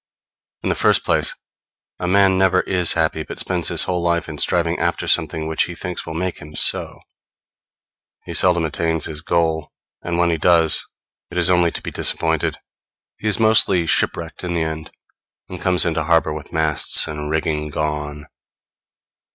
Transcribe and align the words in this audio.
In 0.63 0.69
the 0.69 0.73
first 0.73 1.03
place, 1.05 1.35
a 1.99 2.07
man 2.07 2.35
never 2.35 2.61
is 2.61 2.93
happy, 2.93 3.21
but 3.21 3.37
spends 3.37 3.67
his 3.67 3.83
whole 3.83 4.01
life 4.01 4.27
in 4.27 4.39
striving 4.39 4.79
after 4.79 5.07
something 5.07 5.45
which 5.45 5.65
he 5.65 5.75
thinks 5.75 6.07
will 6.07 6.15
make 6.15 6.39
him 6.39 6.55
so; 6.55 7.01
he 8.25 8.33
seldom 8.33 8.65
attains 8.65 9.05
his 9.05 9.21
goal, 9.21 9.71
and 10.01 10.17
when 10.17 10.31
he 10.31 10.37
does, 10.39 10.83
it 11.29 11.37
is 11.37 11.51
only 11.51 11.69
to 11.69 11.83
be 11.83 11.91
disappointed; 11.91 12.57
he 13.19 13.27
is 13.27 13.39
mostly 13.39 13.85
shipwrecked 13.85 14.43
in 14.43 14.55
the 14.55 14.63
end, 14.63 14.89
and 15.47 15.61
comes 15.61 15.85
into 15.85 16.03
harbor 16.05 16.33
with 16.33 16.51
masts 16.51 17.07
and 17.07 17.29
rigging 17.29 17.69
gone. 17.69 18.25